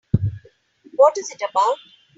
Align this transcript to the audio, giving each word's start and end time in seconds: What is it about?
What 0.95 1.15
is 1.19 1.29
it 1.29 1.43
about? 1.47 1.77